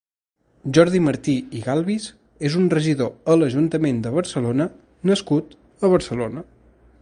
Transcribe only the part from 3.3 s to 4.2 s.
a l'Ajuntament de